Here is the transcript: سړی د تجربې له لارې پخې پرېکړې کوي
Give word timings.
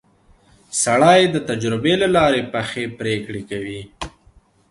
سړی 0.83 1.21
د 1.29 1.35
تجربې 1.49 1.93
له 2.01 2.07
لارې 2.15 2.41
پخې 2.53 2.83
پرېکړې 2.99 3.41
کوي 3.49 3.81